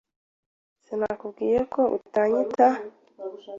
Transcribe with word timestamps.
Sinakubwiye 0.83 1.59
ko 1.73 1.81
utanyita? 1.97 2.67